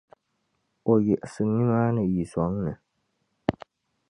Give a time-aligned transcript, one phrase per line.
[0.91, 2.73] o yiɣisi nimaani yi zɔŋ ni.